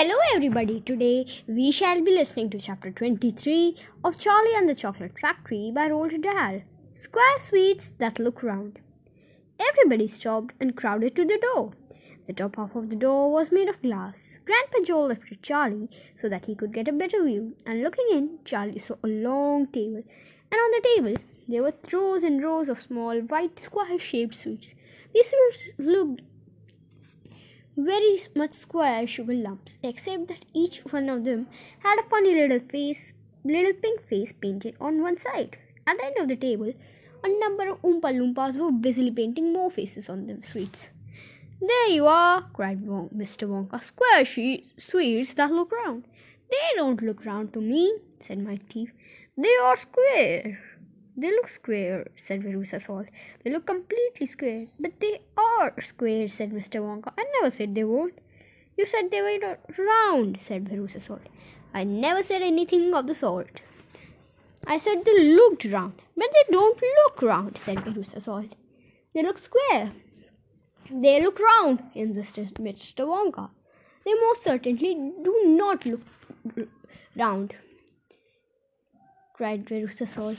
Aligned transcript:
Hello, 0.00 0.16
everybody. 0.34 0.80
Today 0.80 1.26
we 1.46 1.70
shall 1.70 2.00
be 2.00 2.10
listening 2.10 2.48
to 2.48 2.58
chapter 2.58 2.90
23 2.90 3.76
of 4.02 4.18
Charlie 4.18 4.54
and 4.56 4.66
the 4.66 4.74
Chocolate 4.74 5.18
Factory 5.18 5.70
by 5.74 5.90
Roald 5.90 6.22
Dahl. 6.22 6.62
Square 6.94 7.38
sweets 7.40 7.90
that 7.98 8.18
look 8.18 8.42
round. 8.42 8.78
Everybody 9.60 10.08
stopped 10.08 10.54
and 10.58 10.74
crowded 10.74 11.14
to 11.16 11.26
the 11.26 11.38
door. 11.42 11.74
The 12.26 12.32
top 12.32 12.56
half 12.56 12.74
of 12.76 12.88
the 12.88 12.96
door 12.96 13.30
was 13.30 13.52
made 13.52 13.68
of 13.68 13.82
glass. 13.82 14.38
Grandpa 14.46 14.78
Joe 14.84 15.04
lifted 15.04 15.42
Charlie 15.42 15.90
so 16.16 16.30
that 16.30 16.46
he 16.46 16.54
could 16.54 16.72
get 16.72 16.88
a 16.88 16.92
better 16.92 17.22
view, 17.22 17.54
and 17.66 17.82
looking 17.82 18.06
in, 18.10 18.38
Charlie 18.46 18.78
saw 18.78 18.94
a 19.04 19.06
long 19.06 19.66
table, 19.66 20.02
and 20.50 20.58
on 20.58 20.70
the 20.70 20.88
table 20.94 21.14
there 21.46 21.62
were 21.62 21.74
rows 21.92 22.22
and 22.22 22.42
rows 22.42 22.70
of 22.70 22.80
small, 22.80 23.20
white, 23.20 23.60
square 23.60 23.98
shaped 23.98 24.34
sweets. 24.34 24.74
These 25.12 25.28
sweets 25.28 25.72
looked 25.76 26.22
very 27.76 28.18
much 28.34 28.52
square 28.52 29.06
sugar 29.06 29.34
lumps, 29.34 29.78
except 29.82 30.28
that 30.28 30.44
each 30.52 30.80
one 30.92 31.08
of 31.08 31.24
them 31.24 31.46
had 31.80 31.98
a 31.98 32.08
funny 32.08 32.34
little 32.34 32.60
face, 32.60 33.12
little 33.44 33.72
pink 33.72 34.02
face 34.02 34.32
painted 34.32 34.76
on 34.80 35.02
one 35.02 35.18
side. 35.18 35.56
At 35.86 35.98
the 35.98 36.04
end 36.04 36.16
of 36.18 36.28
the 36.28 36.36
table, 36.36 36.72
a 37.22 37.28
number 37.40 37.68
of 37.68 37.82
Oompa 37.82 38.12
Loompas 38.12 38.58
were 38.58 38.72
busily 38.72 39.10
painting 39.10 39.52
more 39.52 39.70
faces 39.70 40.08
on 40.08 40.26
the 40.26 40.42
sweets. 40.42 40.88
There 41.60 41.88
you 41.88 42.06
are, 42.06 42.48
cried 42.54 42.82
Mr. 42.86 43.46
Wonka. 43.46 43.84
Square 43.84 44.24
she- 44.24 44.66
sweets 44.78 45.34
that 45.34 45.50
look 45.50 45.72
round. 45.72 46.04
They 46.50 46.76
don't 46.76 47.02
look 47.02 47.24
round 47.26 47.52
to 47.52 47.60
me, 47.60 47.98
said 48.20 48.38
Mike 48.38 48.68
Teavee. 48.68 48.92
They 49.36 49.54
are 49.62 49.76
square. 49.76 50.58
They 51.20 51.30
look 51.32 51.48
square, 51.50 52.06
said 52.16 52.42
Veruca 52.42 52.80
Salt. 52.80 53.08
They 53.44 53.50
look 53.50 53.66
completely 53.66 54.26
square. 54.26 54.68
But 54.78 54.98
they 55.00 55.20
are 55.36 55.74
square, 55.82 56.28
said 56.28 56.50
Mr. 56.50 56.80
Wonka. 56.80 57.12
I 57.18 57.26
never 57.34 57.54
said 57.54 57.74
they 57.74 57.84
weren't. 57.84 58.18
You 58.78 58.86
said 58.86 59.10
they 59.10 59.20
were 59.20 59.58
round, 59.76 60.38
said 60.40 60.64
Veruca 60.70 60.98
Salt. 60.98 61.26
I 61.74 61.84
never 61.84 62.22
said 62.22 62.40
anything 62.40 62.94
of 62.94 63.06
the 63.06 63.14
sort. 63.14 63.60
I 64.66 64.78
said 64.78 65.04
they 65.04 65.34
looked 65.34 65.66
round, 65.66 66.00
but 66.16 66.30
they 66.32 66.52
don't 66.52 66.80
look 66.80 67.20
round, 67.20 67.58
said 67.58 67.76
Veruca 67.78 68.22
Salt. 68.22 68.54
They 69.12 69.22
look 69.22 69.36
square. 69.38 69.92
They 70.90 71.22
look 71.22 71.38
round, 71.38 71.82
insisted 71.94 72.54
Mr. 72.54 73.06
Wonka. 73.06 73.50
They 74.06 74.14
most 74.14 74.42
certainly 74.44 74.94
do 75.22 75.34
not 75.44 75.84
look 75.84 76.00
round, 77.14 77.54
cried 79.34 79.66
Veruca 79.66 80.08
Salt. 80.08 80.38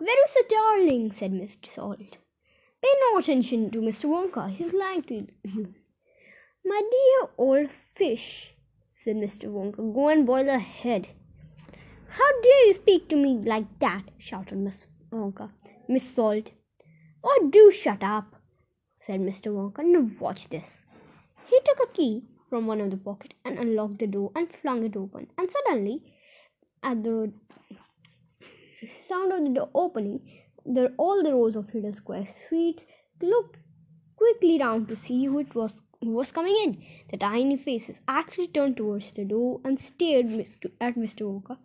Veruca, 0.00 0.48
darling, 0.48 1.12
said 1.12 1.32
Mr. 1.32 1.66
Salt. 1.66 2.18
Pay 2.82 2.94
no 3.00 3.18
attention 3.18 3.70
to 3.70 3.80
Mr. 3.80 4.04
Wonka. 4.04 4.48
He's 4.50 4.72
lying 4.72 5.02
to 5.04 5.14
you. 5.14 5.26
My 6.64 6.82
dear 6.90 7.30
old 7.38 7.70
fish, 7.94 8.54
said 8.92 9.16
Mr. 9.16 9.50
Wonka, 9.50 9.94
go 9.94 10.08
and 10.08 10.26
boil 10.26 10.48
a 10.48 10.58
head. 10.58 11.08
How 12.08 12.40
dare 12.42 12.66
you 12.66 12.74
speak 12.74 13.08
to 13.08 13.16
me 13.16 13.38
like 13.38 13.78
that? 13.80 14.04
shouted 14.18 14.58
Miss 14.58 14.86
Wonka. 15.10 15.50
Miss 15.88 16.14
Salt. 16.14 16.50
Oh, 17.22 17.48
do 17.52 17.70
shut 17.70 18.02
up, 18.02 18.36
said 19.00 19.20
Mr. 19.20 19.52
Wonka. 19.52 19.84
Now 19.84 20.08
watch 20.20 20.48
this. 20.48 20.82
He 21.46 21.60
took 21.64 21.80
a 21.80 21.92
key 21.92 22.24
from 22.48 22.66
one 22.66 22.80
of 22.80 22.90
the 22.90 22.96
pocket 22.96 23.34
and 23.44 23.58
unlocked 23.58 23.98
the 23.98 24.06
door 24.06 24.32
and 24.34 24.52
flung 24.52 24.84
it 24.84 24.96
open. 24.96 25.28
And 25.38 25.50
suddenly, 25.50 26.02
at 26.82 27.02
the 27.02 27.32
sound 29.02 29.32
of 29.32 29.42
the 29.42 29.50
door 29.50 29.70
opening, 29.74 30.20
the, 30.64 30.92
all 30.96 31.22
the 31.22 31.32
rows 31.32 31.56
of 31.56 31.72
little 31.74 31.94
square 31.94 32.26
sweets 32.48 32.84
looked 33.22 33.56
quickly 34.16 34.58
round 34.58 34.88
to 34.88 34.96
see 34.96 35.24
who 35.26 35.38
it 35.38 35.54
was 35.54 35.82
who 36.00 36.10
was 36.10 36.32
coming 36.32 36.56
in. 36.62 36.84
The 37.10 37.16
tiny 37.16 37.56
faces 37.56 38.00
actually 38.06 38.48
turned 38.48 38.76
towards 38.76 39.12
the 39.12 39.24
door 39.24 39.60
and 39.64 39.80
stared 39.80 40.26
at 40.80 40.94
Mr. 40.94 41.22
Wonka. 41.22 41.58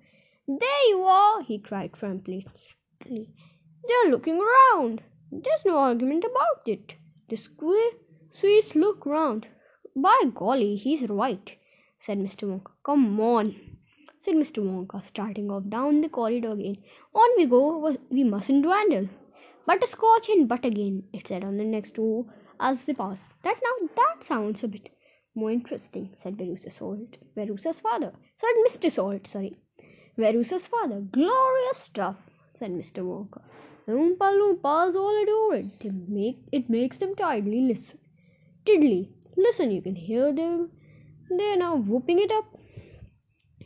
There 0.47 0.87
you 0.87 1.03
are, 1.03 1.43
he 1.43 1.59
cried 1.59 1.93
triumphantly. 1.93 2.47
They're 3.05 4.11
looking 4.11 4.39
round. 4.39 5.03
There's 5.31 5.65
no 5.65 5.77
argument 5.77 6.23
about 6.23 6.67
it. 6.67 6.95
The 7.29 7.37
square 7.37 7.91
sweets 8.31 8.75
look 8.75 9.05
round. 9.05 9.47
By 9.95 10.21
golly, 10.33 10.75
he's 10.75 11.09
right, 11.09 11.55
said 11.99 12.17
Mr. 12.17 12.47
Wonka. 12.47 12.71
Come 12.83 13.19
on, 13.19 13.70
said 14.21 14.35
Mr. 14.35 14.63
Wonka, 14.63 15.03
starting 15.03 15.49
off 15.49 15.67
down 15.67 16.01
the 16.01 16.09
corridor 16.09 16.51
again. 16.51 16.77
On 17.13 17.29
we 17.37 17.45
go, 17.47 17.97
we 18.09 18.23
mustn't 18.23 18.63
dwindle. 18.63 19.09
Butterscotch 19.65 20.29
and 20.29 20.47
buttergin, 20.47 21.03
it 21.11 21.27
said 21.27 21.43
on 21.43 21.57
the 21.57 21.63
next 21.63 21.95
door 21.95 22.25
as 22.59 22.85
they 22.85 22.93
passed. 22.93 23.23
That 23.43 23.59
now 23.63 23.87
that 23.95 24.23
sounds 24.23 24.63
a 24.63 24.67
bit 24.67 24.89
more 25.33 25.51
interesting, 25.51 26.11
said 26.15 26.37
Veruca 26.37 26.71
Salt. 26.71 27.17
Veruca's 27.35 27.81
father, 27.81 28.13
said 28.37 28.49
Mr. 28.67 28.91
Salt, 28.91 29.25
sorry. 29.25 29.57
Veruca's 30.17 30.67
father. 30.67 31.01
Glorious 31.11 31.77
stuff, 31.77 32.17
said 32.59 32.71
Mr. 32.71 33.03
Wonka. 33.03 33.41
Oompa 33.87 34.31
Loompas 34.39 34.95
all 34.95 35.23
adore 35.23 35.55
it. 35.55 35.79
They 35.79 35.89
make 35.89 36.37
it 36.51 36.69
makes 36.69 36.99
them 36.99 37.15
tidily 37.15 37.61
listen. 37.61 37.97
Tiddly. 38.65 39.09
Listen, 39.35 39.71
you 39.71 39.81
can 39.81 39.95
hear 39.95 40.31
them. 40.31 40.69
They're 41.29 41.57
now 41.57 41.75
whooping 41.77 42.19
it 42.19 42.31
up. 42.31 42.45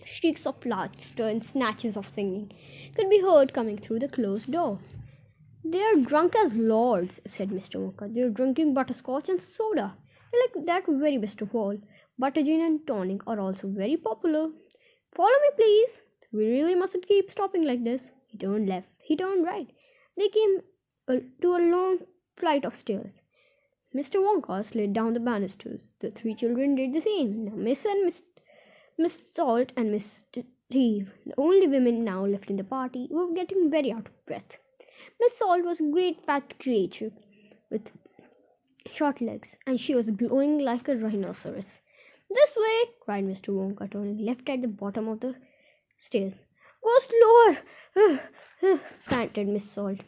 Shrieks 0.08 0.46
of 0.46 0.64
laughter 0.66 1.28
and 1.28 1.44
snatches 1.44 1.98
of 1.98 2.08
singing 2.08 2.52
could 2.96 3.10
be 3.10 3.22
heard 3.22 3.54
coming 3.54 3.76
through 3.76 4.00
the 4.00 4.08
closed 4.08 4.52
door. 4.52 4.80
They're 5.64 5.96
drunk 5.96 6.36
as 6.36 6.56
lords, 6.56 7.20
said 7.26 7.50
Mr. 7.50 7.82
Wonka. 7.82 8.14
They're 8.14 8.30
drinking 8.30 8.76
butterscotch 8.76 9.30
and 9.30 9.42
soda. 9.42 9.98
They 10.32 10.40
like 10.40 10.66
that 10.68 10.86
very 10.86 11.18
best 11.18 11.42
of 11.42 11.56
all. 11.56 11.78
Buttergin 12.20 12.62
and 12.62 12.86
tonic 12.86 13.26
are 13.26 13.40
also 13.40 13.68
very 13.68 13.98
popular. 13.98 14.52
Follow 15.12 15.40
me, 15.42 15.50
please. 15.56 16.04
We 16.32 16.52
really 16.52 16.76
mustn't 16.76 17.08
keep 17.08 17.32
stopping 17.32 17.64
like 17.64 17.84
this. 17.84 18.12
He 18.28 18.38
turned 18.38 18.70
left. 18.70 18.90
He 19.02 19.16
turned 19.16 19.44
right. 19.44 19.68
They 20.16 20.30
came 20.30 20.62
uh, 21.08 21.18
to 21.42 21.56
a 21.56 21.68
long 21.72 22.06
flight 22.36 22.64
of 22.64 22.76
stairs. 22.76 23.22
Mr. 23.96 24.22
Wonka 24.22 24.64
slid 24.64 24.94
down 24.94 25.14
the 25.14 25.20
banisters. 25.20 25.82
The 26.00 26.12
three 26.12 26.36
children 26.36 26.76
did 26.76 26.94
the 26.94 27.02
same. 27.02 27.46
Now 27.46 27.56
Miss 27.56 27.86
and 27.86 28.06
Miss, 28.06 28.22
Miss 28.98 29.22
Salt 29.34 29.74
and 29.76 29.92
Miss 29.92 30.24
Teavee, 30.32 31.06
the 31.26 31.34
only 31.38 31.68
women 31.68 32.06
now 32.06 32.26
left 32.26 32.50
in 32.50 32.56
the 32.56 32.64
party, 32.64 33.08
were 33.12 33.34
getting 33.34 33.70
very 33.70 33.92
out 33.92 34.08
of 34.08 34.26
breath. 34.26 34.58
Miss 35.20 35.38
Salt 35.38 35.66
was 35.66 35.82
a 35.82 35.92
great 35.92 36.22
fat 36.22 36.58
creature 36.60 37.12
with 37.70 37.92
short 38.90 39.20
legs, 39.20 39.58
and 39.68 39.82
she 39.82 39.94
was 39.94 40.10
blowing 40.12 40.60
like 40.60 40.88
a 40.88 40.96
rhinoceros. 40.96 41.82
This 42.30 42.56
way, 42.56 42.92
cried 43.02 43.26
Mr. 43.26 43.50
Wonka, 43.50 43.92
turning 43.92 44.20
left 44.20 44.48
at 44.48 44.62
the 44.62 44.70
bottom 44.70 45.10
of 45.10 45.20
the 45.20 45.36
stairs. 46.00 46.34
Go 46.82 46.98
slower, 47.00 48.20
snorted 49.00 49.50
Miss 49.50 49.70
Salt. 49.70 50.00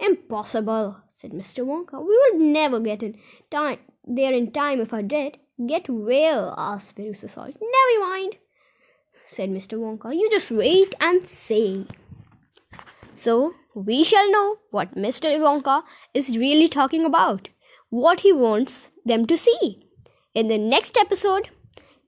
Impossible, 0.00 0.96
said 1.14 1.30
Mr. 1.30 1.64
Wonka. 1.64 2.00
We 2.00 2.18
would 2.18 2.40
never 2.40 2.80
get 2.80 3.04
in 3.04 3.20
time 3.52 3.78
there 4.04 4.32
in 4.32 4.50
time 4.50 4.80
if 4.80 4.92
I 4.92 5.02
did. 5.02 5.38
Get 5.66 5.88
where? 5.88 6.52
asked 6.56 6.96
Veruca 6.96 7.30
Salt. 7.30 7.56
Never 7.60 8.08
mind, 8.08 8.36
said 9.28 9.50
Mr. 9.50 9.78
Wonka. 9.78 10.14
You 10.14 10.30
just 10.30 10.50
wait 10.50 10.94
and 11.00 11.22
see. 11.22 11.86
So 13.14 13.54
we 13.74 14.02
shall 14.02 14.30
know 14.30 14.56
what 14.70 14.94
Mr. 14.96 15.38
Wonka 15.38 15.82
is 16.14 16.36
really 16.36 16.68
talking 16.68 17.04
about, 17.04 17.48
what 17.90 18.20
he 18.20 18.32
wants 18.32 18.90
them 19.04 19.26
to 19.26 19.36
see 19.36 19.86
in 20.34 20.48
the 20.48 20.58
next 20.58 20.96
episode 20.96 21.50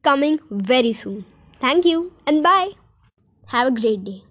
coming 0.03 0.41
very 0.50 0.92
soon. 0.92 1.25
Thank 1.59 1.84
you 1.84 2.12
and 2.26 2.42
bye. 2.42 2.72
Have 3.47 3.69
a 3.69 3.81
great 3.81 4.04
day. 4.04 4.25